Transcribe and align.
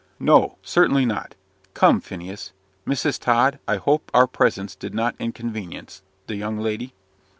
"No 0.19 0.57
certainly 0.63 1.05
not. 1.05 1.35
Come, 1.75 2.01
Phineas. 2.01 2.53
Mrs. 2.87 3.19
Tod, 3.19 3.59
I 3.67 3.75
hope 3.75 4.09
our 4.15 4.25
presence 4.25 4.73
did 4.75 4.95
not 4.95 5.13
inconvenience 5.19 6.01
the 6.25 6.35
young 6.37 6.57
lady?" 6.57 6.95